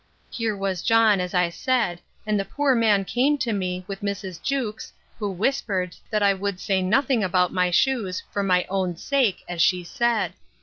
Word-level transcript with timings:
Here 0.31 0.57
was 0.57 0.81
John, 0.81 1.21
as 1.21 1.35
I 1.35 1.49
said, 1.51 2.01
and 2.25 2.39
the 2.39 2.43
poor 2.43 2.73
man 2.73 3.05
came 3.05 3.37
to 3.37 3.53
me, 3.53 3.83
with 3.87 4.01
Mrs. 4.01 4.41
Jewkes, 4.41 4.91
who 5.19 5.29
whispered, 5.29 5.95
that 6.09 6.23
I 6.23 6.33
would 6.33 6.59
say 6.59 6.81
nothing 6.81 7.23
about 7.23 7.53
the 7.53 7.69
shoes, 7.71 8.23
for 8.31 8.41
my 8.41 8.65
own 8.67 8.95
sake, 8.97 9.43
as 9.47 9.61
she 9.61 9.83
said. 9.83 10.33